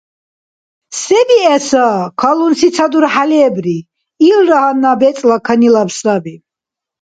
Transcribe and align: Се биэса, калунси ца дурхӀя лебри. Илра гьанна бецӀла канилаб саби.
Се 0.99 1.19
биэса, 1.27 1.85
калунси 2.21 2.69
ца 2.75 2.85
дурхӀя 2.91 3.25
лебри. 3.29 3.77
Илра 4.29 4.59
гьанна 4.63 4.91
бецӀла 4.99 5.37
канилаб 5.47 5.89
саби. 5.99 6.35